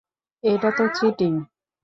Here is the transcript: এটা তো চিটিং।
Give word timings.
এটা 0.43 0.69
তো 0.77 0.83
চিটিং। 0.93 1.33